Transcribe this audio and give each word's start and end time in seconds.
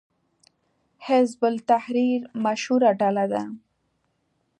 حزب 1.05 1.41
التحریر 1.51 2.21
مشهوره 2.45 2.91
ډله 2.99 3.25
ده 3.31 3.43